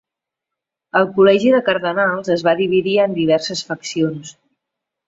El 0.99 1.05
Col·legi 1.17 1.53
de 1.57 1.61
Cardenals 1.69 2.35
es 2.37 2.45
va 2.49 2.57
dividir 2.63 2.99
en 3.07 3.15
diverses 3.21 3.67
faccions. 3.71 4.39